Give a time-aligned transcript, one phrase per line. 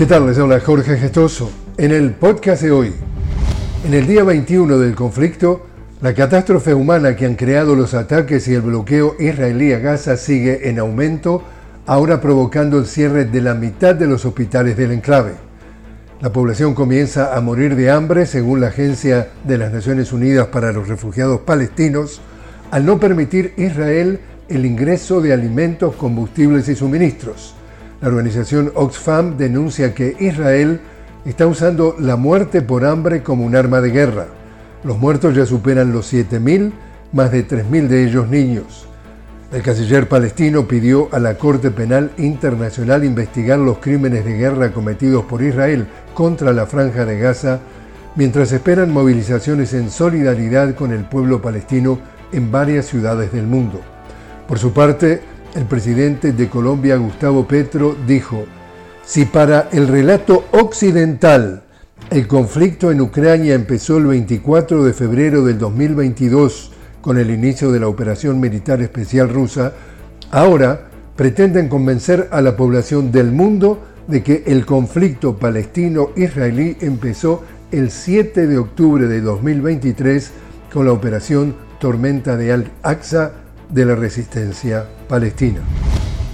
[0.00, 0.26] ¿Qué tal?
[0.26, 1.50] Les habla Jorge Gestoso.
[1.76, 2.90] En el podcast de hoy,
[3.84, 5.66] en el día 21 del conflicto,
[6.00, 10.70] la catástrofe humana que han creado los ataques y el bloqueo israelí a Gaza sigue
[10.70, 11.42] en aumento,
[11.84, 15.32] ahora provocando el cierre de la mitad de los hospitales del enclave.
[16.22, 20.72] La población comienza a morir de hambre, según la Agencia de las Naciones Unidas para
[20.72, 22.22] los Refugiados Palestinos,
[22.70, 27.54] al no permitir Israel el ingreso de alimentos, combustibles y suministros.
[28.00, 30.80] La organización Oxfam denuncia que Israel
[31.26, 34.26] está usando la muerte por hambre como un arma de guerra.
[34.84, 36.72] Los muertos ya superan los 7.000,
[37.12, 38.86] más de 3.000 de ellos niños.
[39.52, 45.24] El canciller palestino pidió a la Corte Penal Internacional investigar los crímenes de guerra cometidos
[45.24, 47.58] por Israel contra la franja de Gaza,
[48.16, 51.98] mientras esperan movilizaciones en solidaridad con el pueblo palestino
[52.32, 53.80] en varias ciudades del mundo.
[54.48, 55.20] Por su parte,
[55.54, 58.44] el presidente de Colombia, Gustavo Petro, dijo,
[59.04, 61.64] si para el relato occidental
[62.10, 67.80] el conflicto en Ucrania empezó el 24 de febrero del 2022 con el inicio de
[67.80, 69.72] la operación militar especial rusa,
[70.30, 77.90] ahora pretenden convencer a la población del mundo de que el conflicto palestino-israelí empezó el
[77.90, 80.30] 7 de octubre de 2023
[80.72, 83.32] con la operación Tormenta de Al-Aqsa
[83.70, 85.60] de la resistencia palestina.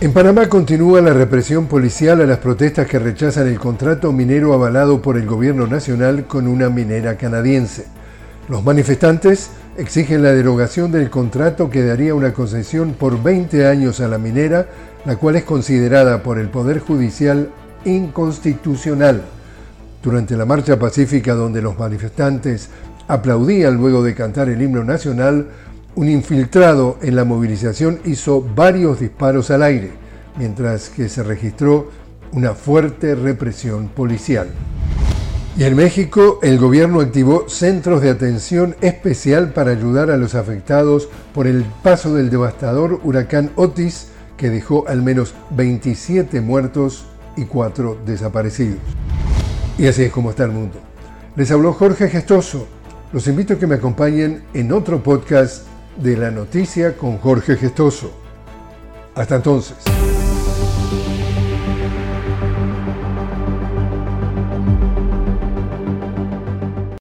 [0.00, 5.02] En Panamá continúa la represión policial a las protestas que rechazan el contrato minero avalado
[5.02, 7.84] por el gobierno nacional con una minera canadiense.
[8.48, 14.08] Los manifestantes exigen la derogación del contrato que daría una concesión por 20 años a
[14.08, 14.66] la minera,
[15.04, 17.50] la cual es considerada por el Poder Judicial
[17.84, 19.22] inconstitucional.
[20.02, 22.70] Durante la marcha pacífica donde los manifestantes
[23.06, 25.46] aplaudían luego de cantar el himno nacional,
[25.94, 29.90] un infiltrado en la movilización hizo varios disparos al aire,
[30.36, 31.90] mientras que se registró
[32.32, 34.48] una fuerte represión policial.
[35.56, 41.08] Y en México, el gobierno activó centros de atención especial para ayudar a los afectados
[41.34, 47.04] por el paso del devastador huracán Otis, que dejó al menos 27 muertos
[47.36, 48.78] y 4 desaparecidos.
[49.76, 50.78] Y así es como está el mundo.
[51.36, 52.66] Les habló Jorge Gestoso.
[53.12, 58.12] Los invito a que me acompañen en otro podcast de la noticia con Jorge Gestoso.
[59.14, 59.76] Hasta entonces.